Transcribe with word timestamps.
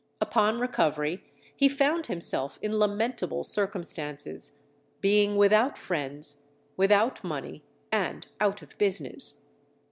Upon 0.19 0.59
recovery 0.59 1.23
he 1.55 1.69
found 1.69 2.07
himself 2.07 2.57
in 2.63 2.71
lamentable 2.79 3.43
circumstances, 3.43 4.63
being 4.99 5.35
without 5.35 5.77
friends, 5.77 6.45
without 6.75 7.23
money, 7.23 7.61
and 7.91 8.27
out 8.39 8.63
of 8.63 8.75
business. 8.79 9.41